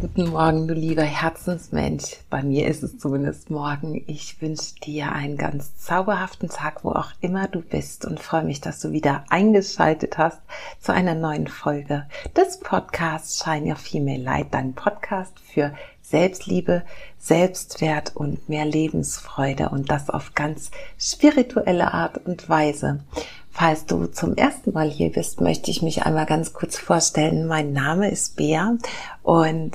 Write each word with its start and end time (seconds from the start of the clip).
Guten 0.00 0.30
Morgen, 0.30 0.68
du 0.68 0.74
lieber 0.74 1.02
Herzensmensch. 1.02 2.18
Bei 2.30 2.44
mir 2.44 2.68
ist 2.68 2.84
es 2.84 2.98
zumindest 2.98 3.50
morgen. 3.50 4.04
Ich 4.06 4.40
wünsche 4.40 4.76
dir 4.76 5.10
einen 5.10 5.36
ganz 5.36 5.76
zauberhaften 5.76 6.48
Tag, 6.48 6.84
wo 6.84 6.92
auch 6.92 7.10
immer 7.20 7.48
du 7.48 7.62
bist 7.62 8.04
und 8.04 8.20
freue 8.20 8.44
mich, 8.44 8.60
dass 8.60 8.78
du 8.78 8.92
wieder 8.92 9.24
eingeschaltet 9.28 10.16
hast 10.16 10.40
zu 10.80 10.92
einer 10.92 11.16
neuen 11.16 11.48
Folge 11.48 12.06
des 12.36 12.60
Podcasts 12.60 13.42
Shine 13.42 13.70
Your 13.70 13.76
Female 13.76 14.22
Light, 14.22 14.46
dein 14.52 14.74
Podcast 14.74 15.32
für 15.40 15.72
Selbstliebe, 16.02 16.84
Selbstwert 17.18 18.14
und 18.14 18.48
mehr 18.48 18.66
Lebensfreude 18.66 19.70
und 19.70 19.90
das 19.90 20.10
auf 20.10 20.32
ganz 20.34 20.70
spirituelle 20.96 21.92
Art 21.92 22.24
und 22.24 22.48
Weise. 22.48 23.00
Falls 23.58 23.86
du 23.86 24.06
zum 24.06 24.36
ersten 24.36 24.72
Mal 24.72 24.88
hier 24.88 25.10
bist, 25.10 25.40
möchte 25.40 25.72
ich 25.72 25.82
mich 25.82 26.04
einmal 26.04 26.26
ganz 26.26 26.52
kurz 26.52 26.78
vorstellen. 26.78 27.48
Mein 27.48 27.72
Name 27.72 28.08
ist 28.08 28.36
Bea 28.36 28.76
und 29.24 29.72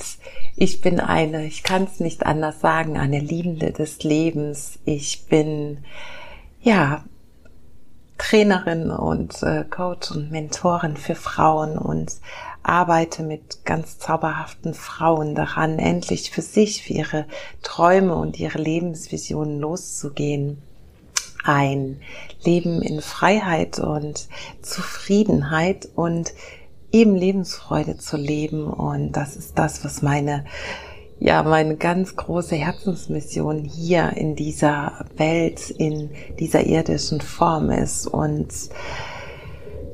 ich 0.56 0.80
bin 0.80 1.02
eine, 1.02 1.46
ich 1.46 1.64
kann 1.64 1.84
es 1.84 2.00
nicht 2.00 2.26
anders 2.26 2.62
sagen, 2.62 2.98
eine 2.98 3.20
Liebende 3.20 3.73
des 3.73 4.02
Lebens. 4.04 4.80
Ich 4.86 5.26
bin, 5.26 5.80
ja, 6.62 7.04
Trainerin 8.18 8.90
und 8.90 9.44
äh, 9.44 9.66
Coach 9.70 10.12
und 10.12 10.31
Mentorin 10.31 10.95
für 10.95 11.16
Frauen 11.16 11.78
und 11.78 12.14
arbeite 12.64 13.22
mit 13.22 13.66
ganz 13.66 14.00
zauberhaften 14.00 14.73
Frauen 14.73 15.36
daran, 15.36 15.78
endlich 15.78 16.31
für 16.31 16.42
sich, 16.42 16.84
für 16.84 16.94
ihre 16.94 17.26
Träume 17.64 18.16
und 18.16 18.39
ihre 18.39 18.59
Lebensvisionen 18.59 19.59
loszugehen 19.59 20.61
ein 21.44 21.99
Leben 22.44 22.81
in 22.81 23.02
Freiheit 23.02 23.80
und 23.80 24.27
Zufriedenheit 24.61 25.88
und 25.95 26.33
eben 26.91 27.16
Lebensfreude 27.16 27.97
zu 27.97 28.17
leben. 28.17 28.67
Und 28.67 29.13
das 29.13 29.36
ist 29.36 29.58
das, 29.58 29.83
was 29.83 30.02
meine, 30.02 30.45
ja, 31.19 31.44
meine 31.44 31.75
ganz 31.75 32.16
große 32.16 32.55
Herzensmission 32.55 33.64
hier 33.64 34.14
in 34.16 34.36
dieser 34.36 35.05
Welt, 35.17 35.69
in 35.69 36.11
dieser 36.39 36.66
irdischen 36.66 37.21
Form 37.21 37.69
ist. 37.71 38.08
Und 38.08 38.53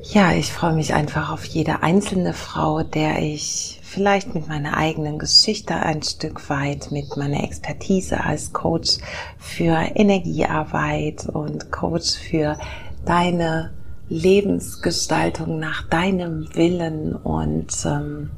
ja, 0.03 0.33
ich 0.33 0.51
freue 0.51 0.73
mich 0.73 0.93
einfach 0.93 1.31
auf 1.31 1.45
jede 1.45 1.83
einzelne 1.83 2.33
Frau, 2.33 2.83
der 2.83 3.21
ich 3.21 3.79
vielleicht 3.83 4.33
mit 4.33 4.47
meiner 4.47 4.77
eigenen 4.77 5.19
Geschichte 5.19 5.75
ein 5.75 6.01
Stück 6.03 6.49
weit, 6.49 6.91
mit 6.91 7.17
meiner 7.17 7.43
Expertise 7.43 8.23
als 8.23 8.53
Coach 8.53 8.97
für 9.37 9.75
Energiearbeit 9.95 11.27
und 11.27 11.71
Coach 11.71 12.13
für 12.17 12.57
deine 13.05 13.71
Lebensgestaltung 14.09 15.59
nach 15.59 15.87
deinem 15.87 16.53
Willen 16.55 17.15
und 17.15 17.73
ähm, 17.85 18.31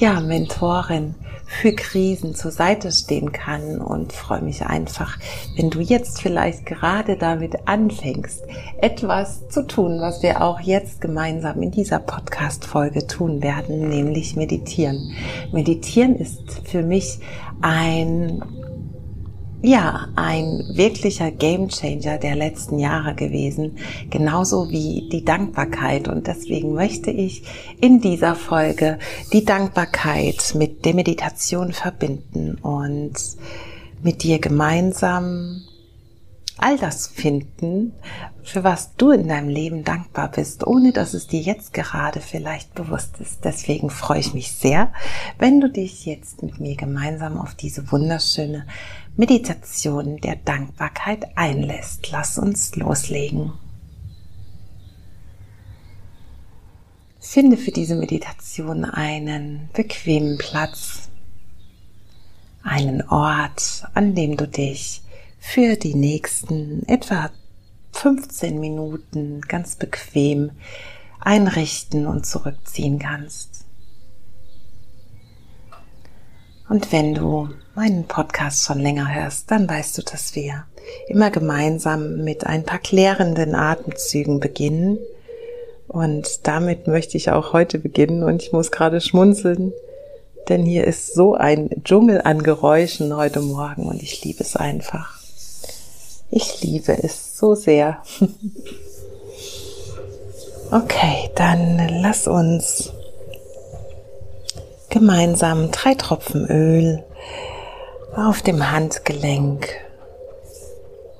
ja, 0.00 0.18
Mentorin 0.18 1.14
für 1.44 1.74
Krisen 1.74 2.34
zur 2.34 2.52
Seite 2.52 2.90
stehen 2.90 3.32
kann 3.32 3.80
und 3.80 4.14
freue 4.14 4.40
mich 4.40 4.64
einfach, 4.64 5.18
wenn 5.56 5.68
du 5.68 5.80
jetzt 5.80 6.22
vielleicht 6.22 6.64
gerade 6.64 7.16
damit 7.16 7.68
anfängst, 7.68 8.42
etwas 8.80 9.46
zu 9.48 9.66
tun, 9.66 10.00
was 10.00 10.22
wir 10.22 10.42
auch 10.42 10.60
jetzt 10.60 11.02
gemeinsam 11.02 11.60
in 11.60 11.70
dieser 11.70 11.98
Podcast-Folge 11.98 13.06
tun 13.08 13.42
werden, 13.42 13.90
nämlich 13.90 14.36
meditieren. 14.36 15.12
Meditieren 15.52 16.16
ist 16.16 16.62
für 16.64 16.82
mich 16.82 17.18
ein 17.60 18.42
ja, 19.62 20.08
ein 20.16 20.64
wirklicher 20.72 21.30
Gamechanger 21.30 22.18
der 22.18 22.34
letzten 22.34 22.78
Jahre 22.78 23.14
gewesen, 23.14 23.76
genauso 24.08 24.70
wie 24.70 25.08
die 25.12 25.24
Dankbarkeit. 25.24 26.08
Und 26.08 26.26
deswegen 26.26 26.72
möchte 26.72 27.10
ich 27.10 27.42
in 27.80 28.00
dieser 28.00 28.34
Folge 28.34 28.98
die 29.32 29.44
Dankbarkeit 29.44 30.54
mit 30.56 30.84
der 30.84 30.94
Meditation 30.94 31.72
verbinden 31.72 32.54
und 32.62 33.12
mit 34.02 34.22
dir 34.22 34.38
gemeinsam 34.38 35.62
all 36.60 36.78
das 36.78 37.06
finden, 37.06 37.92
für 38.42 38.64
was 38.64 38.94
du 38.96 39.10
in 39.10 39.28
deinem 39.28 39.48
Leben 39.48 39.84
dankbar 39.84 40.30
bist, 40.30 40.66
ohne 40.66 40.92
dass 40.92 41.14
es 41.14 41.26
dir 41.26 41.40
jetzt 41.40 41.72
gerade 41.72 42.20
vielleicht 42.20 42.74
bewusst 42.74 43.18
ist. 43.20 43.44
Deswegen 43.44 43.90
freue 43.90 44.20
ich 44.20 44.34
mich 44.34 44.52
sehr, 44.52 44.92
wenn 45.38 45.60
du 45.60 45.70
dich 45.70 46.06
jetzt 46.06 46.42
mit 46.42 46.60
mir 46.60 46.76
gemeinsam 46.76 47.38
auf 47.38 47.54
diese 47.54 47.90
wunderschöne 47.90 48.66
Meditation 49.16 50.18
der 50.18 50.36
Dankbarkeit 50.36 51.36
einlässt. 51.36 52.10
Lass 52.10 52.38
uns 52.38 52.74
loslegen. 52.76 53.52
Finde 57.18 57.56
für 57.56 57.70
diese 57.70 57.94
Meditation 57.94 58.84
einen 58.84 59.68
bequemen 59.72 60.38
Platz, 60.38 61.10
einen 62.62 63.02
Ort, 63.08 63.84
an 63.94 64.14
dem 64.14 64.36
du 64.36 64.48
dich 64.48 65.02
für 65.40 65.74
die 65.74 65.94
nächsten 65.94 66.86
etwa 66.86 67.30
15 67.92 68.60
Minuten 68.60 69.40
ganz 69.40 69.74
bequem 69.74 70.52
einrichten 71.18 72.06
und 72.06 72.24
zurückziehen 72.24 72.98
kannst. 72.98 73.64
Und 76.68 76.92
wenn 76.92 77.14
du 77.14 77.48
meinen 77.74 78.04
Podcast 78.04 78.64
schon 78.64 78.78
länger 78.78 79.12
hörst, 79.12 79.50
dann 79.50 79.68
weißt 79.68 79.98
du, 79.98 80.02
dass 80.02 80.36
wir 80.36 80.66
immer 81.08 81.30
gemeinsam 81.30 82.22
mit 82.22 82.46
ein 82.46 82.64
paar 82.64 82.78
klärenden 82.78 83.56
Atemzügen 83.56 84.38
beginnen. 84.38 84.98
Und 85.88 86.46
damit 86.46 86.86
möchte 86.86 87.16
ich 87.16 87.30
auch 87.30 87.52
heute 87.52 87.80
beginnen 87.80 88.22
und 88.22 88.42
ich 88.42 88.52
muss 88.52 88.70
gerade 88.70 89.00
schmunzeln, 89.00 89.72
denn 90.48 90.64
hier 90.64 90.84
ist 90.84 91.12
so 91.14 91.34
ein 91.34 91.70
Dschungel 91.82 92.22
an 92.22 92.42
Geräuschen 92.42 93.16
heute 93.16 93.40
Morgen 93.40 93.86
und 93.86 94.00
ich 94.00 94.24
liebe 94.24 94.42
es 94.42 94.54
einfach. 94.54 95.19
Ich 96.30 96.62
liebe 96.62 96.96
es 97.02 97.36
so 97.38 97.54
sehr. 97.54 98.02
Okay, 100.72 101.28
dann 101.34 102.00
lass 102.00 102.28
uns 102.28 102.92
gemeinsam 104.88 105.72
drei 105.72 105.94
Tropfen 105.94 106.46
Öl 106.46 107.02
auf 108.14 108.42
dem 108.42 108.70
Handgelenk 108.70 109.68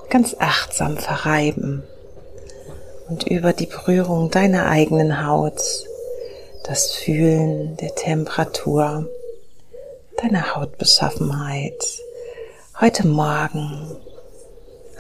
ganz 0.09 0.37
achtsam 0.38 0.98
verreiben 0.98 1.82
und 3.09 3.27
über 3.27 3.53
die 3.53 3.66
Berührung 3.66 4.31
deiner 4.31 4.66
eigenen 4.66 5.27
Haut 5.27 5.60
das 6.62 6.92
Fühlen 6.92 7.77
der 7.78 7.97
Temperatur 7.97 9.09
deiner 10.22 10.54
Hautbeschaffenheit 10.54 11.82
heute 12.81 13.09
Morgen 13.09 13.97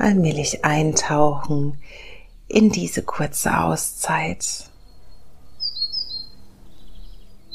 allmählich 0.00 0.64
eintauchen 0.64 1.78
in 2.48 2.70
diese 2.70 3.02
kurze 3.02 3.58
Auszeit. 3.58 4.70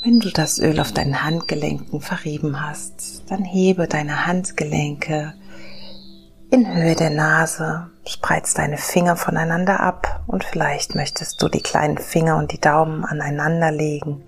Wenn 0.03 0.19
du 0.19 0.29
das 0.29 0.59
Öl 0.59 0.79
auf 0.79 0.91
deinen 0.91 1.23
Handgelenken 1.23 2.00
verrieben 2.00 2.61
hast, 2.61 3.23
dann 3.29 3.44
hebe 3.44 3.88
deine 3.88 4.28
Handgelenke 4.28 5.34
in 6.51 6.73
Höhe 6.73 6.95
der 6.95 7.09
Nase, 7.09 7.89
spreiz 8.07 8.53
deine 8.53 8.78
Finger 8.78 9.16
voneinander 9.16 9.79
ab 9.79 10.23
und 10.28 10.44
vielleicht 10.44 10.96
möchtest 10.96 11.41
du 11.41 11.49
die 11.49 11.61
kleinen 11.61 11.97
Finger 11.97 12.37
und 12.37 12.52
die 12.52 12.61
Daumen 12.61 13.03
aneinander 13.03 13.72
legen 13.72 14.23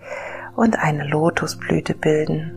und 0.55 0.79
eine 0.79 1.07
Lotusblüte 1.07 1.93
bilden. 1.93 2.51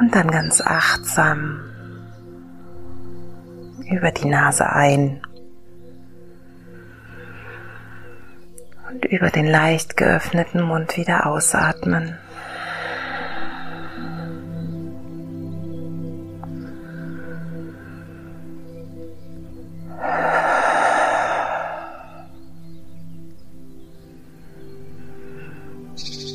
Und 0.00 0.14
dann 0.14 0.30
ganz 0.30 0.60
achtsam 0.62 1.63
über 3.82 4.10
die 4.10 4.28
Nase 4.28 4.70
ein 4.70 5.20
und 8.90 9.04
über 9.06 9.30
den 9.30 9.46
leicht 9.46 9.96
geöffneten 9.96 10.62
Mund 10.62 10.96
wieder 10.96 11.26
ausatmen. 11.26 12.16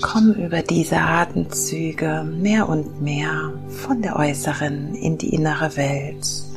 Komm 0.02 0.34
über 0.34 0.62
diese 0.64 0.98
Atemzüge 0.98 2.24
mehr 2.24 2.68
und 2.68 3.02
mehr 3.02 3.54
von 3.70 4.02
der 4.02 4.16
äußeren 4.16 4.96
in 4.96 5.18
die 5.18 5.34
innere 5.34 5.78
Welt. 5.78 6.49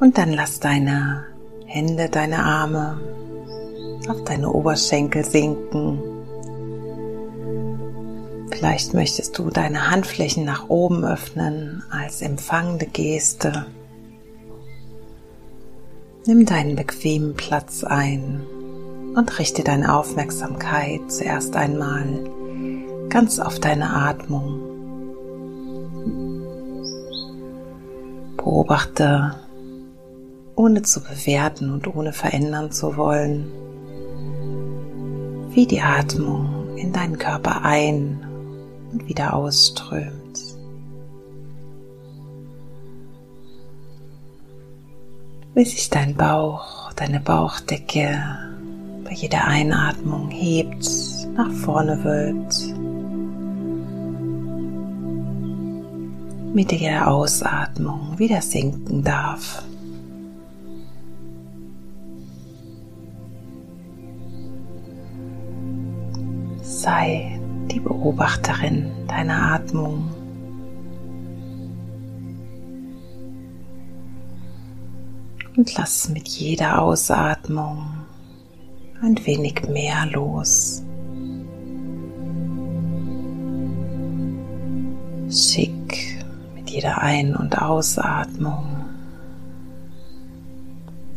Und 0.00 0.16
dann 0.16 0.32
lass 0.32 0.60
deine 0.60 1.24
Hände, 1.66 2.08
deine 2.08 2.44
Arme 2.44 3.00
auf 4.08 4.24
deine 4.24 4.50
Oberschenkel 4.50 5.24
sinken. 5.24 6.02
Vielleicht 8.50 8.94
möchtest 8.94 9.38
du 9.38 9.50
deine 9.50 9.90
Handflächen 9.90 10.44
nach 10.44 10.68
oben 10.68 11.04
öffnen 11.04 11.82
als 11.90 12.22
empfangende 12.22 12.86
Geste. 12.86 13.66
Nimm 16.26 16.44
deinen 16.46 16.76
bequemen 16.76 17.34
Platz 17.34 17.84
ein 17.84 18.44
und 19.14 19.38
richte 19.38 19.62
deine 19.64 19.94
Aufmerksamkeit 19.94 21.00
zuerst 21.08 21.56
einmal 21.56 22.04
ganz 23.08 23.38
auf 23.38 23.58
deine 23.58 23.90
Atmung. 23.90 24.60
Beobachte, 28.36 29.34
ohne 30.58 30.82
zu 30.82 31.00
bewerten 31.00 31.70
und 31.70 31.86
ohne 31.86 32.12
verändern 32.12 32.72
zu 32.72 32.96
wollen, 32.96 33.46
wie 35.54 35.66
die 35.66 35.80
Atmung 35.80 36.76
in 36.76 36.92
deinen 36.92 37.16
Körper 37.16 37.64
ein 37.64 38.26
und 38.90 39.06
wieder 39.06 39.34
ausströmt. 39.34 40.56
Wie 45.54 45.64
sich 45.64 45.90
dein 45.90 46.16
Bauch, 46.16 46.92
deine 46.94 47.20
Bauchdecke 47.20 48.20
bei 49.04 49.12
jeder 49.12 49.44
Einatmung 49.44 50.28
hebt, 50.30 50.90
nach 51.36 51.52
vorne 51.52 52.02
wölbt. 52.02 52.74
Mit 56.52 56.72
jeder 56.72 57.06
Ausatmung 57.06 58.18
wieder 58.18 58.42
sinken 58.42 59.04
darf. 59.04 59.62
Sei 66.88 67.38
die 67.70 67.80
Beobachterin 67.80 68.90
deiner 69.08 69.52
Atmung. 69.52 70.08
Und 75.54 75.76
lass 75.76 76.08
mit 76.08 76.26
jeder 76.28 76.80
Ausatmung 76.80 77.84
ein 79.02 79.18
wenig 79.26 79.68
mehr 79.68 80.06
los. 80.06 80.82
Schick 85.28 86.24
mit 86.54 86.70
jeder 86.70 87.02
Ein- 87.02 87.36
und 87.36 87.60
Ausatmung 87.60 88.64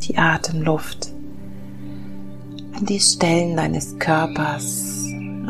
die 0.02 0.18
Atemluft 0.18 1.14
an 2.76 2.86
die 2.86 3.00
Stellen 3.00 3.56
deines 3.56 3.98
Körpers, 4.00 5.01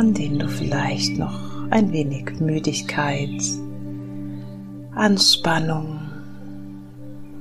an 0.01 0.15
denen 0.15 0.39
du 0.39 0.49
vielleicht 0.49 1.19
noch 1.19 1.39
ein 1.69 1.91
wenig 1.91 2.39
Müdigkeit, 2.39 3.39
Anspannung 4.95 5.99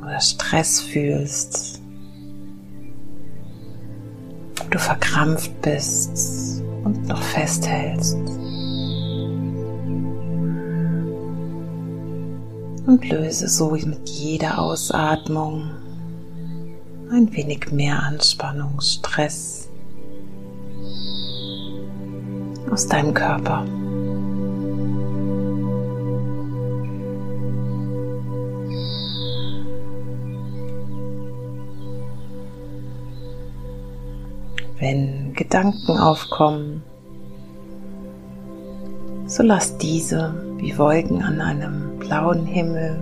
oder 0.03 0.21
Stress 0.21 0.79
fühlst, 0.83 1.81
du 4.71 4.79
verkrampft 4.79 5.59
bist 5.63 6.63
und 6.85 7.09
noch 7.09 7.23
festhältst. 7.23 8.19
Und 12.87 13.09
löse 13.09 13.49
so 13.49 13.71
mit 13.71 14.07
jeder 14.07 14.59
Ausatmung 14.59 15.71
ein 17.11 17.33
wenig 17.33 17.73
mehr 17.73 18.03
Anspannung, 18.03 18.83
Stress 18.83 19.60
aus 22.71 22.87
deinem 22.87 23.15
Körper. 23.15 23.65
Wenn 34.79 35.35
Gedanken 35.35 35.99
aufkommen, 35.99 36.83
so 39.27 39.43
lass 39.43 39.77
diese 39.77 40.35
wie 40.57 40.77
Wolken 40.79 41.23
an 41.23 41.41
einem 41.41 41.99
blauen 41.99 42.47
Himmel 42.47 43.01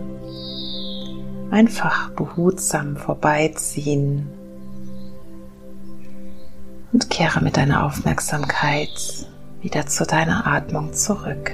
einfach 1.50 2.10
behutsam 2.10 2.96
vorbeiziehen 2.96 4.26
und 6.92 7.08
kehre 7.10 7.42
mit 7.42 7.56
deiner 7.56 7.84
Aufmerksamkeit 7.86 9.28
wieder 9.68 9.86
zu 9.86 10.06
deiner 10.06 10.46
Atmung 10.46 10.94
zurück. 10.94 11.52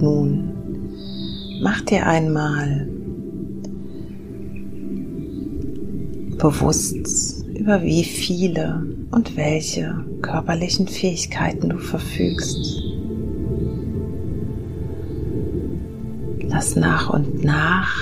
Nun 0.00 1.60
mach 1.62 1.82
dir 1.82 2.04
einmal 2.04 2.87
bewusst, 6.38 7.44
über 7.54 7.82
wie 7.82 8.04
viele 8.04 8.86
und 9.10 9.36
welche 9.36 10.04
körperlichen 10.22 10.88
Fähigkeiten 10.88 11.70
du 11.70 11.78
verfügst. 11.78 12.82
Lass 16.42 16.76
nach 16.76 17.10
und 17.10 17.44
nach 17.44 17.94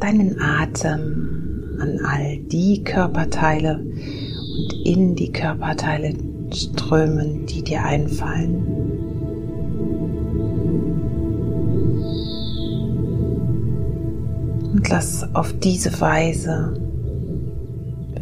deinen 0.00 0.40
Atem 0.40 1.78
an 1.80 2.00
all 2.04 2.38
die 2.38 2.82
Körperteile 2.82 3.78
und 3.78 4.86
in 4.86 5.14
die 5.14 5.30
Körperteile 5.30 6.14
strömen, 6.52 7.46
die 7.46 7.62
dir 7.62 7.84
einfallen. 7.84 8.98
und 14.78 14.88
lass 14.90 15.26
auf 15.34 15.52
diese 15.58 16.00
Weise 16.00 16.87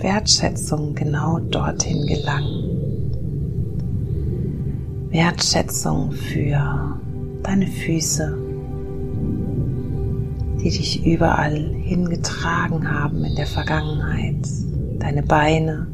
Wertschätzung 0.02 0.94
genau 0.94 1.38
dorthin 1.38 2.06
gelangen. 2.06 2.76
Wertschätzung 5.10 6.12
für 6.12 6.98
deine 7.42 7.66
Füße, 7.66 8.36
die 10.60 10.70
dich 10.70 11.06
überall 11.06 11.56
hingetragen 11.56 12.90
haben 12.90 13.24
in 13.24 13.34
der 13.36 13.46
Vergangenheit, 13.46 14.46
deine 14.98 15.22
Beine, 15.22 15.86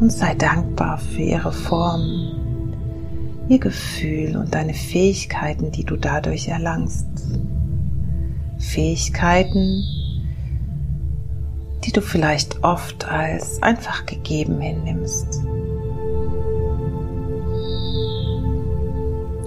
und 0.00 0.12
sei 0.12 0.34
dankbar 0.34 0.98
für 0.98 1.22
ihre 1.22 1.52
Form, 1.52 2.32
ihr 3.48 3.58
Gefühl 3.58 4.36
und 4.36 4.54
deine 4.54 4.74
Fähigkeiten, 4.74 5.72
die 5.72 5.84
du 5.84 5.96
dadurch 5.96 6.48
erlangst. 6.48 7.06
Fähigkeiten, 8.58 9.84
die 11.84 11.92
du 11.92 12.02
vielleicht 12.02 12.62
oft 12.64 13.08
als 13.08 13.62
einfach 13.62 14.04
gegeben 14.04 14.60
hinnimmst, 14.60 15.40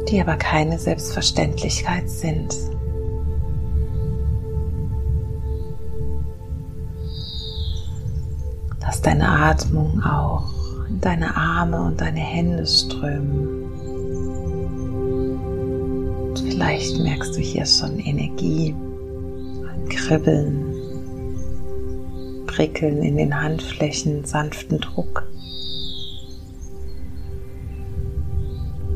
die 0.09 0.19
aber 0.19 0.37
keine 0.37 0.79
Selbstverständlichkeit 0.79 2.09
sind. 2.09 2.55
Lass 8.81 9.01
deine 9.01 9.29
Atmung 9.29 10.01
auch 10.03 10.51
in 10.89 10.99
deine 10.99 11.35
Arme 11.35 11.81
und 11.81 12.01
deine 12.01 12.19
Hände 12.19 12.65
strömen. 12.65 13.61
Vielleicht 16.35 16.99
merkst 16.99 17.35
du 17.35 17.39
hier 17.39 17.65
schon 17.65 17.99
Energie, 17.99 18.75
Kribbeln, 20.11 20.75
Prickeln 22.45 23.01
in 23.01 23.15
den 23.15 23.41
Handflächen, 23.41 24.25
sanften 24.25 24.81
Druck. 24.81 25.25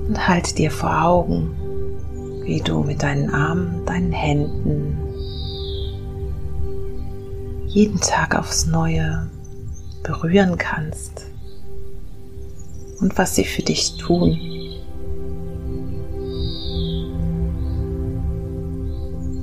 Und 0.09 0.27
halte 0.27 0.53
dir 0.55 0.71
vor 0.71 1.05
Augen, 1.05 1.51
wie 2.43 2.59
du 2.59 2.83
mit 2.83 3.01
deinen 3.01 3.29
Armen, 3.33 3.85
deinen 3.85 4.11
Händen 4.11 4.97
jeden 7.67 8.01
Tag 8.01 8.37
aufs 8.37 8.65
Neue 8.65 9.29
berühren 10.03 10.57
kannst 10.57 11.27
und 12.99 13.17
was 13.17 13.35
sie 13.35 13.45
für 13.45 13.63
dich 13.63 13.95
tun. 13.95 14.37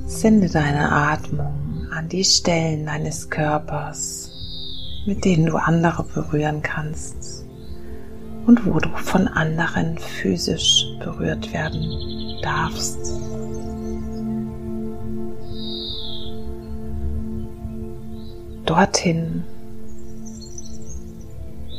Sende 0.06 0.50
deine 0.50 0.92
Atmung 0.92 1.61
an 1.92 2.08
die 2.08 2.24
Stellen 2.24 2.86
deines 2.86 3.28
Körpers, 3.28 4.30
mit 5.04 5.24
denen 5.24 5.46
du 5.46 5.56
andere 5.56 6.04
berühren 6.04 6.62
kannst 6.62 7.44
und 8.46 8.66
wo 8.66 8.78
du 8.78 8.88
von 8.96 9.28
anderen 9.28 9.98
physisch 9.98 10.86
berührt 11.00 11.52
werden 11.52 12.40
darfst. 12.42 12.98
Dorthin, 18.64 19.44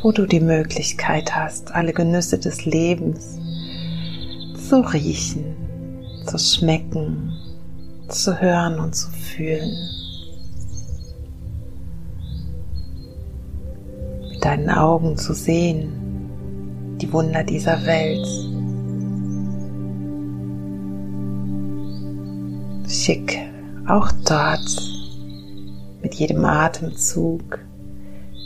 wo 0.04 0.12
du 0.12 0.28
die 0.28 0.42
Möglichkeit 0.42 1.36
hast, 1.36 1.72
alle 1.74 1.94
Genüsse 1.94 2.38
des 2.38 2.66
Lebens 2.66 3.40
zu 4.70 4.82
riechen, 4.82 5.56
zu 6.28 6.38
schmecken, 6.38 7.34
zu 8.10 8.40
hören 8.40 8.80
und 8.80 8.94
zu 8.96 9.10
fühlen. 9.10 10.03
Deinen 14.44 14.70
Augen 14.70 15.18
zu 15.18 15.34
sehen, 15.34 16.98
die 17.02 17.12
Wunder 17.14 17.46
dieser 17.46 17.86
Welt. 17.86 18.28
Schick 22.92 23.40
auch 23.88 24.12
dort 24.28 24.82
mit 26.02 26.16
jedem 26.16 26.44
Atemzug 26.44 27.60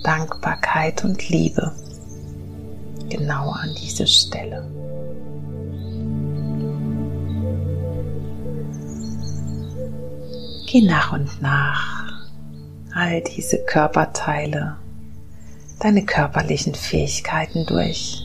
Dankbarkeit 0.03 1.03
und 1.03 1.29
Liebe 1.29 1.73
genau 3.09 3.49
an 3.49 3.73
diese 3.81 4.05
Stelle. 4.05 4.69
Geh 10.67 10.81
nach 10.81 11.13
und 11.13 11.41
nach 11.41 12.27
all 12.93 13.21
diese 13.21 13.57
Körperteile, 13.65 14.75
deine 15.79 16.03
körperlichen 16.03 16.73
Fähigkeiten 16.73 17.65
durch 17.65 18.23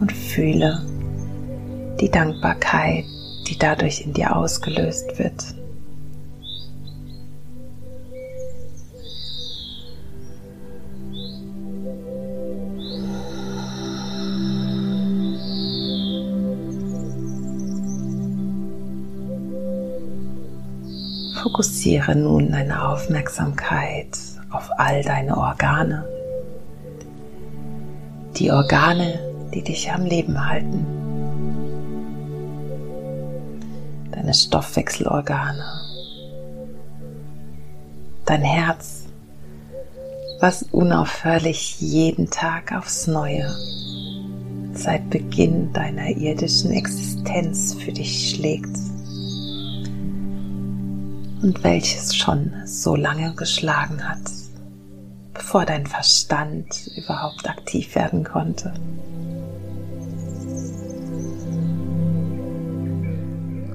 und 0.00 0.12
fühle 0.12 0.84
die 2.00 2.10
Dankbarkeit, 2.10 3.04
die 3.48 3.58
dadurch 3.58 4.02
in 4.02 4.12
dir 4.12 4.36
ausgelöst 4.36 5.18
wird. 5.18 5.54
Fokussiere 21.42 22.14
nun 22.14 22.52
deine 22.52 22.88
Aufmerksamkeit 22.88 24.16
auf 24.16 24.29
all 24.80 25.02
deine 25.02 25.36
Organe. 25.36 26.06
Die 28.36 28.50
Organe, 28.50 29.20
die 29.52 29.62
dich 29.62 29.92
am 29.92 30.06
Leben 30.06 30.46
halten. 30.48 30.86
Deine 34.10 34.32
Stoffwechselorgane. 34.32 35.64
Dein 38.24 38.40
Herz, 38.40 39.04
was 40.40 40.62
unaufhörlich 40.62 41.78
jeden 41.80 42.30
Tag 42.30 42.72
aufs 42.72 43.06
Neue 43.06 43.54
seit 44.72 45.10
Beginn 45.10 45.74
deiner 45.74 46.08
irdischen 46.08 46.70
Existenz 46.70 47.74
für 47.74 47.92
dich 47.92 48.30
schlägt 48.30 48.78
und 51.42 51.62
welches 51.64 52.16
schon 52.16 52.52
so 52.64 52.96
lange 52.96 53.34
geschlagen 53.34 54.08
hat, 54.08 54.39
bevor 55.50 55.66
dein 55.66 55.84
Verstand 55.84 56.86
überhaupt 56.94 57.50
aktiv 57.50 57.96
werden 57.96 58.22
konnte. 58.22 58.72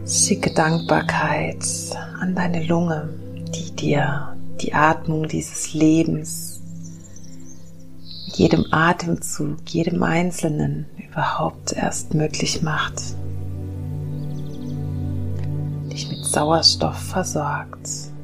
Schicke 0.08 0.54
Dankbarkeit 0.54 1.66
an 2.22 2.34
deine 2.34 2.64
Lunge, 2.64 3.10
die 3.54 3.76
dir 3.76 4.38
die 4.62 4.74
Atmung 4.74 5.28
dieses 5.28 5.74
Lebens 5.74 6.62
mit 8.28 8.38
jedem 8.38 8.68
Atemzug, 8.72 9.58
jedem 9.68 10.02
Einzelnen 10.02 10.86
überhaupt 11.10 11.74
erst 11.74 12.14
möglich 12.14 12.62
macht 12.62 13.02
dich 15.92 16.10
mit 16.10 16.26
Sauerstoff 16.26 16.98
versorgt. 16.98 18.15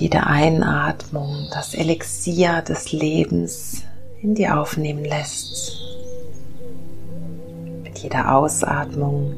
Jede 0.00 0.26
Einatmung 0.26 1.48
das 1.52 1.74
Elixier 1.74 2.62
des 2.62 2.90
Lebens 2.90 3.82
in 4.22 4.34
dir 4.34 4.58
aufnehmen 4.58 5.04
lässt. 5.04 5.78
Mit 7.82 7.98
jeder 7.98 8.34
Ausatmung 8.34 9.34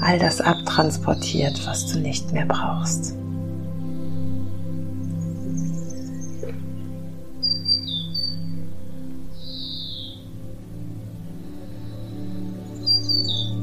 all 0.00 0.18
das 0.18 0.40
abtransportiert, 0.40 1.64
was 1.68 1.86
du 1.86 2.00
nicht 2.00 2.32
mehr 2.32 2.46
brauchst. 2.46 3.14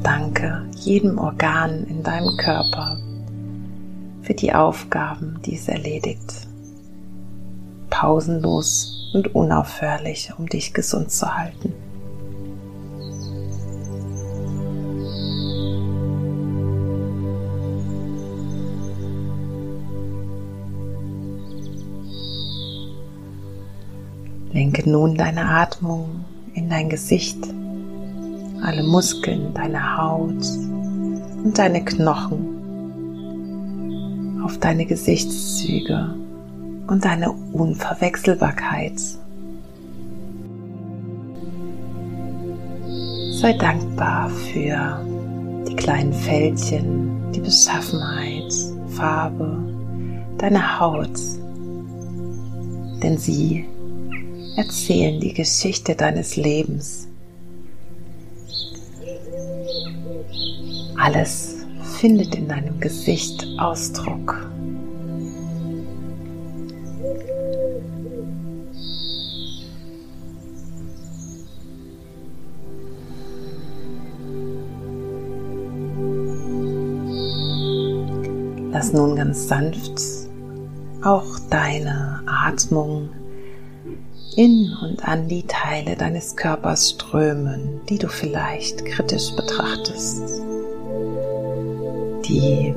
Danke 0.04 0.70
jedem 0.78 1.18
Organ 1.18 1.84
in 1.84 2.02
deinem 2.02 2.38
Körper 2.38 2.98
für 4.32 4.36
die 4.36 4.54
Aufgaben, 4.54 5.42
die 5.46 5.56
es 5.56 5.68
erledigt. 5.68 6.48
Pausenlos 7.90 9.12
und 9.14 9.36
unaufhörlich, 9.36 10.32
um 10.38 10.48
dich 10.48 10.74
gesund 10.74 11.12
zu 11.12 11.36
halten. 11.36 11.74
Lenke 24.54 24.90
nun 24.90 25.16
deine 25.16 25.44
Atmung 25.44 26.24
in 26.54 26.70
dein 26.70 26.88
Gesicht 26.90 27.38
alle 28.64 28.84
Muskeln 28.84 29.54
deiner 29.54 29.98
Haut 29.98 30.46
und 31.44 31.58
deine 31.58 31.84
Knochen, 31.84 32.51
auf 34.52 34.60
deine 34.60 34.86
Gesichtszüge 34.86 36.14
und 36.88 37.06
deine 37.06 37.32
Unverwechselbarkeit. 37.54 39.00
Sei 43.32 43.54
dankbar 43.54 44.30
für 44.30 45.06
die 45.68 45.76
kleinen 45.76 46.12
Fältchen, 46.12 47.32
die 47.32 47.40
Beschaffenheit, 47.40 48.54
Farbe, 48.90 49.58
deine 50.38 50.80
Haut, 50.80 51.18
denn 53.02 53.18
sie 53.18 53.66
erzählen 54.58 55.20
die 55.22 55.34
Geschichte 55.34 55.96
deines 55.96 56.36
Lebens 56.36 57.08
Alles 61.04 61.51
findet 62.02 62.34
in 62.34 62.48
deinem 62.48 62.80
Gesicht 62.80 63.46
Ausdruck. 63.60 64.36
Lass 78.72 78.94
nun 78.94 79.16
ganz 79.16 79.48
sanft 79.48 80.02
auch 81.04 81.38
deine 81.52 82.24
Atmung 82.26 83.10
in 84.36 84.76
und 84.82 85.08
an 85.08 85.28
die 85.28 85.44
Teile 85.44 85.96
deines 85.96 86.36
Körpers 86.36 86.90
strömen, 86.90 87.82
die 87.90 88.00
du 88.00 88.08
vielleicht 88.08 88.86
kritisch 88.86 89.36
betrachtest 89.36 90.42
die 92.32 92.74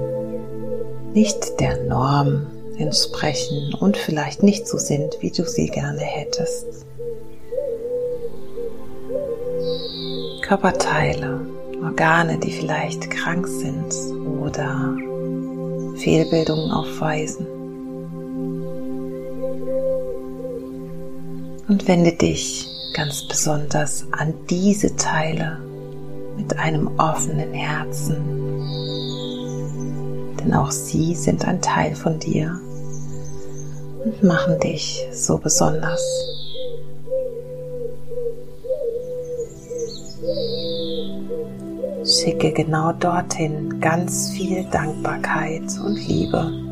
nicht 1.14 1.60
der 1.60 1.84
Norm 1.84 2.46
entsprechen 2.76 3.72
und 3.78 3.96
vielleicht 3.96 4.42
nicht 4.42 4.66
so 4.66 4.78
sind, 4.78 5.16
wie 5.20 5.30
du 5.30 5.44
sie 5.46 5.68
gerne 5.68 6.00
hättest. 6.00 6.84
Körperteile, 10.42 11.40
Organe, 11.82 12.38
die 12.38 12.50
vielleicht 12.50 13.10
krank 13.10 13.46
sind 13.46 13.94
oder 14.42 14.96
Fehlbildungen 15.98 16.72
aufweisen. 16.72 17.46
Und 21.68 21.86
wende 21.88 22.12
dich 22.12 22.68
ganz 22.94 23.26
besonders 23.26 24.04
an 24.10 24.34
diese 24.50 24.94
Teile 24.96 25.58
mit 26.36 26.58
einem 26.58 26.88
offenen 26.98 27.52
Herzen 27.54 28.43
denn 30.44 30.54
auch 30.54 30.70
sie 30.70 31.14
sind 31.14 31.46
ein 31.46 31.60
Teil 31.60 31.94
von 31.94 32.18
dir 32.18 32.60
und 34.04 34.22
machen 34.22 34.58
dich 34.60 35.06
so 35.12 35.38
besonders. 35.38 36.02
Schicke 42.04 42.52
genau 42.52 42.92
dorthin 42.92 43.80
ganz 43.80 44.30
viel 44.30 44.64
Dankbarkeit 44.70 45.62
und 45.82 45.96
Liebe. 46.06 46.63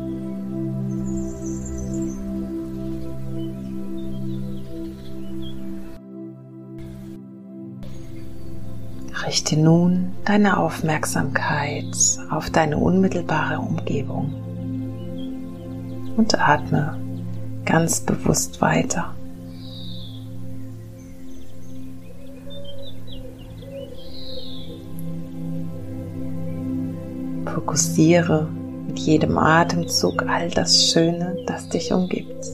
Richte 9.43 9.59
nun 9.59 10.13
deine 10.23 10.55
Aufmerksamkeit 10.57 11.93
auf 12.29 12.49
deine 12.49 12.77
unmittelbare 12.77 13.59
Umgebung 13.59 14.33
und 16.15 16.39
atme 16.39 16.97
ganz 17.65 17.99
bewusst 17.99 18.61
weiter. 18.61 19.13
Fokussiere 27.53 28.47
mit 28.87 28.99
jedem 28.99 29.37
Atemzug 29.37 30.23
all 30.25 30.49
das 30.51 30.89
Schöne, 30.89 31.35
das 31.47 31.67
dich 31.67 31.91
umgibt. 31.91 32.45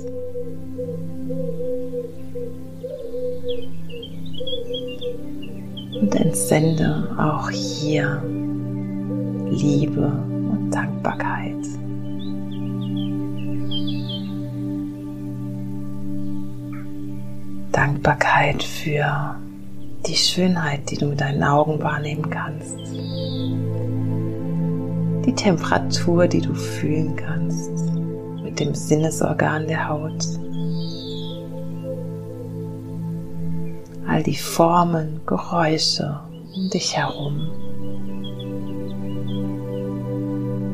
Und 5.99 6.15
entsende 6.15 7.15
auch 7.17 7.49
hier 7.49 8.23
Liebe 9.49 10.05
und 10.05 10.71
Dankbarkeit. 10.71 11.55
Dankbarkeit 17.73 18.63
für 18.63 19.35
die 20.07 20.15
Schönheit, 20.15 20.89
die 20.89 20.97
du 20.97 21.07
mit 21.07 21.19
deinen 21.19 21.43
Augen 21.43 21.81
wahrnehmen 21.83 22.29
kannst. 22.29 22.79
Die 25.25 25.35
Temperatur, 25.35 26.27
die 26.27 26.41
du 26.41 26.53
fühlen 26.53 27.15
kannst 27.17 27.71
mit 28.41 28.59
dem 28.59 28.73
Sinnesorgan 28.73 29.67
der 29.67 29.89
Haut. 29.89 30.38
All 34.09 34.23
die 34.23 34.35
Formen, 34.35 35.21
Geräusche 35.27 36.19
um 36.55 36.69
dich 36.71 36.97
herum. 36.97 37.47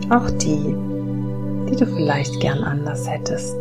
Auch 0.10 0.30
die, 0.30 0.74
die 1.70 1.76
du 1.76 1.86
vielleicht 1.86 2.40
gern 2.40 2.64
anders 2.64 3.10
hättest. 3.10 3.58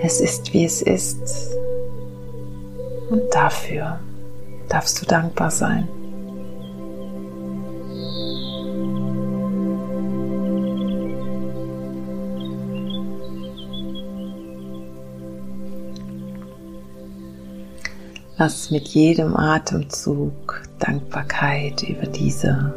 Es 0.00 0.20
ist, 0.20 0.52
wie 0.52 0.64
es 0.64 0.82
ist. 0.82 1.54
Und 3.10 3.22
dafür 3.32 4.00
darfst 4.68 5.00
du 5.00 5.06
dankbar 5.06 5.52
sein. 5.52 5.88
Lass 18.40 18.70
mit 18.70 18.86
jedem 18.86 19.36
Atemzug 19.36 20.62
Dankbarkeit 20.78 21.82
über 21.82 22.06
diese 22.06 22.72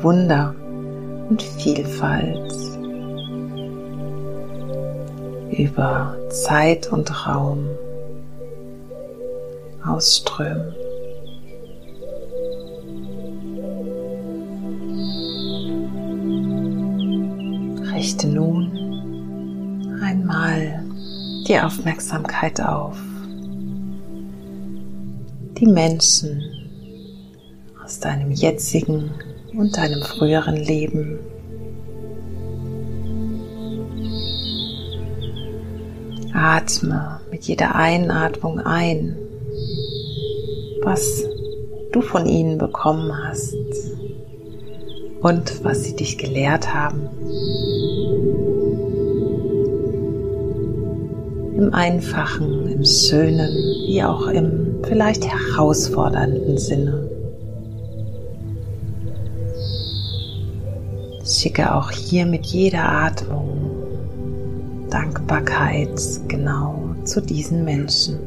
Wunder 0.00 0.54
und 1.28 1.42
Vielfalt 1.42 2.54
über 5.50 6.16
Zeit 6.30 6.92
und 6.92 7.26
Raum 7.26 7.66
ausströmen. 9.84 10.72
Richte 17.92 18.28
nun 18.28 18.70
einmal 20.00 20.84
die 21.48 21.58
Aufmerksamkeit 21.58 22.60
auf 22.60 22.96
die 25.58 25.66
Menschen 25.66 26.42
aus 27.82 28.00
deinem 28.00 28.30
jetzigen 28.30 29.10
und 29.56 29.76
deinem 29.76 30.02
früheren 30.02 30.56
Leben 30.56 31.18
Atme 36.34 37.20
mit 37.30 37.44
jeder 37.44 37.74
Einatmung 37.74 38.60
ein, 38.60 39.16
was 40.82 41.24
du 41.92 42.02
von 42.02 42.26
ihnen 42.26 42.58
bekommen 42.58 43.10
hast 43.26 43.56
und 45.22 45.64
was 45.64 45.84
sie 45.84 45.96
dich 45.96 46.18
gelehrt 46.18 46.74
haben. 46.74 47.08
Im 51.56 51.72
einfachen, 51.72 52.68
im 52.70 52.84
schönen, 52.84 53.48
wie 53.86 54.02
auch 54.02 54.26
im 54.26 54.65
vielleicht 54.84 55.24
herausfordernden 55.26 56.58
Sinne. 56.58 57.10
Schicke 61.24 61.74
auch 61.74 61.90
hier 61.90 62.24
mit 62.26 62.46
jeder 62.46 62.88
Atmung 62.88 63.70
Dankbarkeit 64.90 66.00
genau 66.28 66.94
zu 67.04 67.20
diesen 67.20 67.64
Menschen. 67.64 68.18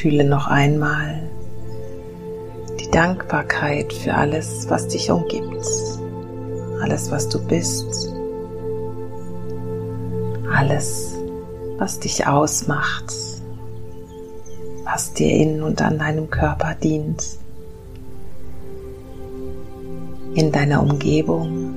Fühle 0.00 0.24
noch 0.24 0.48
einmal 0.48 1.30
Dankbarkeit 2.94 3.92
für 3.92 4.14
alles, 4.14 4.70
was 4.70 4.86
dich 4.86 5.10
umgibt, 5.10 5.66
alles, 6.80 7.10
was 7.10 7.28
du 7.28 7.44
bist, 7.44 8.14
alles, 10.54 11.16
was 11.78 11.98
dich 11.98 12.24
ausmacht, 12.24 13.12
was 14.84 15.12
dir 15.12 15.28
in 15.28 15.60
und 15.60 15.82
an 15.82 15.98
deinem 15.98 16.30
Körper 16.30 16.76
dient, 16.76 17.36
in 20.36 20.52
deiner 20.52 20.80
Umgebung, 20.80 21.74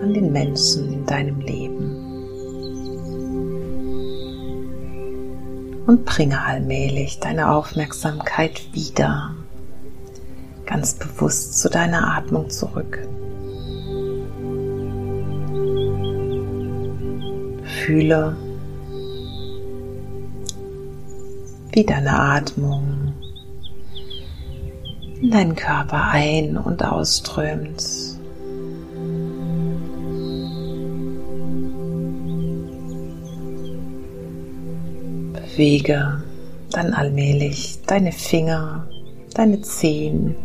an 0.00 0.14
den 0.14 0.30
Menschen 0.30 0.92
in 0.92 1.06
deinem 1.06 1.40
Leben. 1.40 1.67
Und 5.88 6.04
bringe 6.04 6.44
allmählich 6.44 7.18
deine 7.18 7.50
Aufmerksamkeit 7.50 8.74
wieder 8.74 9.34
ganz 10.66 10.92
bewusst 10.92 11.58
zu 11.58 11.70
deiner 11.70 12.14
Atmung 12.14 12.50
zurück. 12.50 12.98
Fühle, 17.64 18.36
wie 21.72 21.84
deine 21.86 22.20
Atmung 22.20 23.14
in 25.22 25.30
deinen 25.30 25.56
Körper 25.56 26.08
ein- 26.10 26.58
und 26.58 26.84
ausströmt. 26.84 28.07
Bewege 35.58 36.22
dann 36.70 36.94
allmählich 36.94 37.80
deine 37.84 38.12
Finger, 38.12 38.86
deine 39.34 39.60
Zehen, 39.60 40.36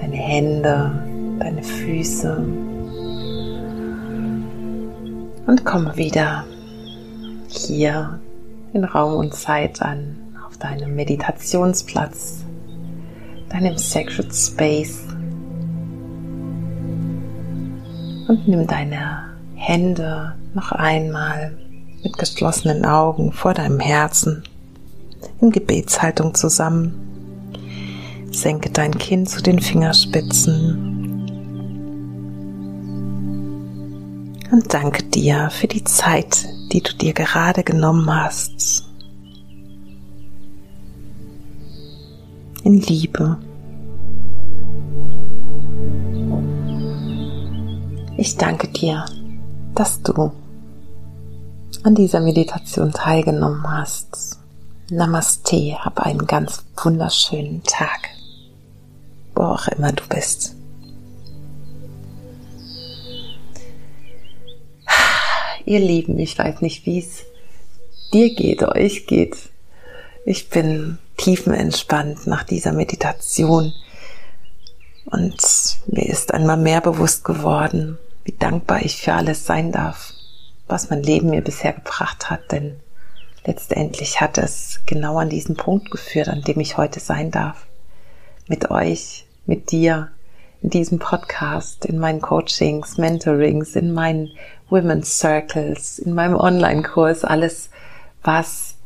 deine 0.00 0.16
Hände, 0.16 0.90
deine 1.38 1.62
Füße. 1.62 2.34
Und 5.46 5.64
komme 5.66 5.94
wieder 5.98 6.46
hier 7.48 8.18
in 8.72 8.84
Raum 8.84 9.16
und 9.16 9.34
Zeit 9.34 9.82
an, 9.82 10.16
auf 10.46 10.56
deinem 10.56 10.96
Meditationsplatz, 10.96 12.42
deinem 13.50 13.76
Sacred 13.76 14.34
Space. 14.34 15.04
Und 18.28 18.48
nimm 18.48 18.66
deine 18.66 19.34
Hände 19.56 20.32
noch 20.54 20.72
einmal 20.72 21.58
mit 22.04 22.18
geschlossenen 22.18 22.84
Augen 22.84 23.32
vor 23.32 23.54
deinem 23.54 23.80
Herzen 23.80 24.44
in 25.40 25.50
Gebetshaltung 25.50 26.34
zusammen. 26.34 27.00
Senke 28.30 28.70
dein 28.70 28.96
Kinn 28.98 29.26
zu 29.26 29.42
den 29.42 29.60
Fingerspitzen 29.60 30.94
und 34.50 34.72
danke 34.72 35.02
dir 35.02 35.50
für 35.50 35.66
die 35.66 35.82
Zeit, 35.84 36.46
die 36.72 36.80
du 36.80 36.94
dir 36.94 37.12
gerade 37.12 37.64
genommen 37.64 38.08
hast. 38.08 38.84
In 42.62 42.80
Liebe. 42.80 43.36
Ich 48.16 48.36
danke 48.36 48.68
dir, 48.68 49.04
dass 49.74 50.00
du 50.02 50.32
an 51.84 51.94
dieser 51.94 52.20
Meditation 52.20 52.92
teilgenommen 52.92 53.70
hast. 53.70 54.38
Namaste, 54.90 55.76
hab 55.84 56.00
einen 56.00 56.26
ganz 56.26 56.64
wunderschönen 56.82 57.62
Tag, 57.62 58.08
wo 59.34 59.42
auch 59.42 59.68
immer 59.68 59.92
du 59.92 60.02
bist. 60.08 60.56
Ihr 65.66 65.80
Lieben, 65.80 66.18
ich 66.18 66.38
weiß 66.38 66.62
nicht, 66.62 66.86
wie 66.86 66.98
es 67.00 67.22
dir 68.12 68.34
geht, 68.34 68.62
euch 68.62 69.06
geht. 69.06 69.36
Ich 70.24 70.48
bin 70.48 70.98
tiefenentspannt 71.18 72.26
nach 72.26 72.44
dieser 72.44 72.72
Meditation 72.72 73.74
und 75.04 75.36
mir 75.86 76.06
ist 76.06 76.32
einmal 76.32 76.56
mehr 76.56 76.80
bewusst 76.80 77.24
geworden, 77.24 77.98
wie 78.24 78.32
dankbar 78.32 78.82
ich 78.82 78.96
für 78.96 79.12
alles 79.12 79.44
sein 79.44 79.70
darf, 79.70 80.13
was 80.66 80.90
mein 80.90 81.02
Leben 81.02 81.30
mir 81.30 81.42
bisher 81.42 81.72
gebracht 81.72 82.30
hat, 82.30 82.52
denn 82.52 82.80
letztendlich 83.44 84.20
hat 84.20 84.38
es 84.38 84.80
genau 84.86 85.18
an 85.18 85.28
diesen 85.28 85.56
Punkt 85.56 85.90
geführt, 85.90 86.28
an 86.28 86.42
dem 86.42 86.60
ich 86.60 86.76
heute 86.76 87.00
sein 87.00 87.30
darf. 87.30 87.66
Mit 88.48 88.70
euch, 88.70 89.26
mit 89.46 89.70
dir, 89.70 90.10
in 90.62 90.70
diesem 90.70 90.98
Podcast, 90.98 91.84
in 91.84 91.98
meinen 91.98 92.22
Coachings, 92.22 92.96
Mentorings, 92.96 93.76
in 93.76 93.92
meinen 93.92 94.30
Women's 94.70 95.18
Circles, 95.18 95.98
in 95.98 96.14
meinem 96.14 96.36
Online-Kurs, 96.36 97.22
alles, 97.22 97.68
was 98.22 98.76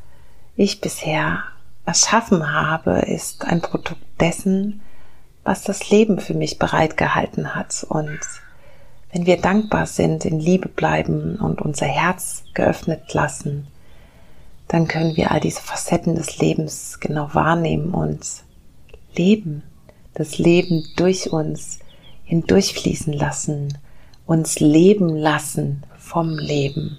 ich 0.57 0.81
bisher 0.81 1.45
erschaffen 1.87 2.53
habe, 2.53 2.99
ist 3.07 3.45
ein 3.45 3.61
Produkt 3.61 4.03
dessen, 4.19 4.83
was 5.45 5.63
das 5.63 5.89
Leben 5.89 6.19
für 6.19 6.35
mich 6.35 6.59
bereitgehalten 6.59 7.55
hat. 7.55 7.87
Und 7.89 8.19
wenn 9.13 9.27
wir 9.27 9.41
dankbar 9.41 9.87
sind, 9.87 10.25
in 10.25 10.39
Liebe 10.39 10.69
bleiben 10.69 11.37
und 11.37 11.63
unser 11.63 11.87
Herz 11.87 12.45
geöffnet 12.55 13.13
lassen, 13.15 13.67
dann 14.69 14.87
können 14.87 15.17
wir 15.17 15.31
all 15.31 15.41
diese 15.41 15.63
Facetten 15.63 16.15
des 16.15 16.39
Lebens 16.39 17.01
genau 17.01 17.31
wahrnehmen 17.33 17.95
und 17.95 18.21
leben 19.17 19.63
das 20.19 20.37
Leben 20.37 20.85
durch 20.97 21.33
uns 21.33 21.79
hindurchfließen 22.25 23.13
lassen, 23.13 23.79
uns 24.27 24.59
leben 24.59 25.17
lassen 25.17 25.85
vom 25.97 26.39
Leben, 26.39 26.99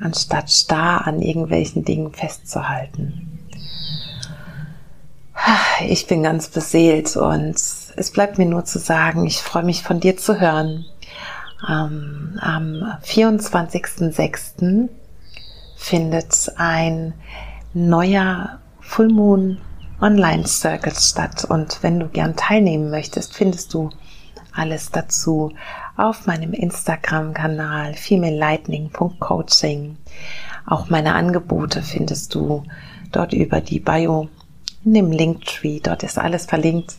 anstatt 0.00 0.50
starr 0.50 1.06
an 1.06 1.20
irgendwelchen 1.20 1.84
Dingen 1.84 2.12
festzuhalten. 2.12 3.38
Ich 5.86 6.06
bin 6.06 6.22
ganz 6.22 6.48
beseelt 6.48 7.14
und 7.16 7.56
es 7.96 8.10
bleibt 8.10 8.38
mir 8.38 8.46
nur 8.46 8.64
zu 8.64 8.78
sagen, 8.78 9.26
ich 9.26 9.38
freue 9.38 9.64
mich 9.64 9.82
von 9.82 10.00
dir 10.00 10.16
zu 10.16 10.40
hören. 10.40 10.86
Ähm, 11.68 12.38
am 12.40 12.98
24.06. 13.02 14.88
findet 15.76 16.52
ein 16.56 17.14
neuer 17.72 18.60
Full 18.80 19.08
Moon 19.08 19.58
Online-Circles 20.00 21.10
statt. 21.10 21.44
Und 21.44 21.82
wenn 21.82 21.98
du 21.98 22.08
gern 22.08 22.36
teilnehmen 22.36 22.90
möchtest, 22.90 23.34
findest 23.34 23.74
du 23.74 23.90
alles 24.52 24.90
dazu 24.90 25.52
auf 25.96 26.26
meinem 26.26 26.52
Instagram-Kanal 26.52 27.94
femalelightning.coaching. 27.94 29.96
Auch 30.66 30.90
meine 30.90 31.14
Angebote 31.14 31.82
findest 31.82 32.34
du 32.34 32.64
dort 33.12 33.32
über 33.32 33.60
die 33.60 33.80
Bio 33.80 34.28
in 34.84 34.94
dem 34.94 35.12
Linktree. 35.12 35.80
Dort 35.80 36.02
ist 36.02 36.18
alles 36.18 36.46
verlinkt, 36.46 36.94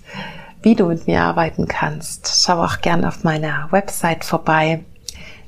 wie 0.62 0.76
du 0.76 0.88
mit 0.88 1.08
mir 1.08 1.22
arbeiten 1.22 1.68
kannst. 1.68 2.44
Schau 2.44 2.64
auch 2.64 2.82
gern 2.82 3.06
auf 3.06 3.24
meiner 3.24 3.68
Website 3.72 4.24
vorbei. 4.24 4.84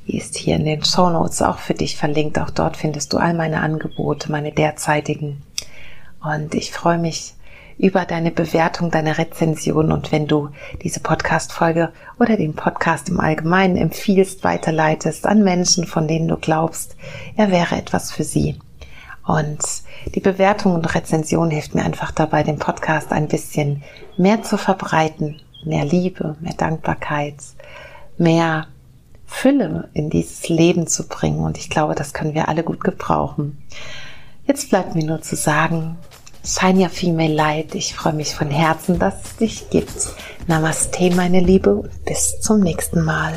Die 0.08 0.18
ist 0.18 0.38
hier 0.38 0.56
in 0.56 0.66
den 0.66 0.84
Show 0.84 1.10
Notes 1.10 1.42
auch 1.42 1.60
für 1.60 1.74
dich 1.74 1.98
verlinkt. 1.98 2.40
Auch 2.40 2.50
dort 2.50 2.78
findest 2.78 3.14
du 3.14 3.18
all 3.18 3.34
meine 3.34 3.62
Angebote, 3.62 4.32
meine 4.32 4.52
derzeitigen. 4.52 5.44
Und 6.22 6.56
ich 6.56 6.72
freue 6.72 6.98
mich, 6.98 7.36
über 7.80 8.04
deine 8.04 8.30
Bewertung, 8.30 8.92
deine 8.92 9.18
Rezension 9.18 9.94
und 9.94 10.12
wenn 10.12 10.28
du 10.28 10.50
diese 10.84 11.00
Podcast-Folge 11.00 11.94
oder 12.20 12.36
den 12.36 12.54
Podcast 12.54 13.08
im 13.08 13.22
Allgemeinen 13.22 13.78
empfiehlst, 13.78 14.44
weiterleitest 14.44 15.26
an 15.26 15.44
Menschen, 15.46 15.88
von 15.88 16.06
denen 16.06 16.28
du 16.28 16.36
glaubst, 16.36 16.98
er 17.38 17.52
wäre 17.52 17.78
etwas 17.78 18.12
für 18.12 18.26
sie. 18.26 18.60
Und 19.30 19.60
die 20.16 20.22
Bewertung 20.22 20.74
und 20.74 20.96
Rezension 20.96 21.52
hilft 21.52 21.76
mir 21.76 21.86
einfach 21.86 22.12
dabei, 22.12 22.42
den 22.42 22.58
Podcast 22.58 23.12
ein 23.12 23.28
bisschen 23.28 23.84
mehr 24.18 24.42
zu 24.42 24.58
verbreiten, 24.58 25.40
mehr 25.64 25.86
Liebe, 25.86 26.36
mehr 26.40 26.56
Dankbarkeit, 26.56 27.36
mehr 28.18 28.66
Fülle 29.28 29.88
in 29.94 30.10
dieses 30.10 30.50
Leben 30.50 30.88
zu 30.88 31.08
bringen. 31.08 31.42
Und 31.42 31.60
ich 31.60 31.70
glaube, 31.70 31.94
das 31.94 32.14
können 32.14 32.34
wir 32.34 32.50
alle 32.50 32.64
gut 32.64 32.84
gebrauchen. 32.84 33.62
Jetzt 34.48 34.72
bleibt 34.72 34.96
mir 34.96 35.06
nur 35.06 35.22
zu 35.22 35.36
sagen, 35.36 36.00
Shine 36.44 36.82
Your 36.82 36.90
Female 36.90 37.32
Light. 37.32 37.76
Ich 37.76 37.94
freue 37.94 38.14
mich 38.14 38.34
von 38.34 38.50
Herzen, 38.50 38.98
dass 38.98 39.14
es 39.24 39.36
dich 39.38 39.70
gibt. 39.70 40.08
Namaste, 40.48 41.12
meine 41.12 41.40
Liebe, 41.40 41.76
und 41.76 42.06
bis 42.06 42.40
zum 42.42 42.62
nächsten 42.62 43.04
Mal. 43.04 43.34